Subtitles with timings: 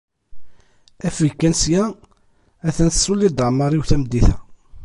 [1.07, 1.83] afeg kan sya,
[2.63, 4.35] ha-t-an tessuliḍ-d ɛemmar-iw tameddit-a.